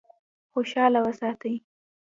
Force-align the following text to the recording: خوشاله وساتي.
خوشاله 0.53 0.99
وساتي. 1.05 1.53